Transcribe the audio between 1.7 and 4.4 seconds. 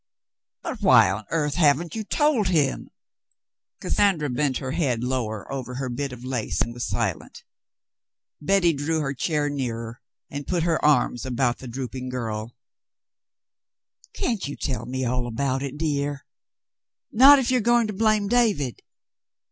you told him V* Cassandra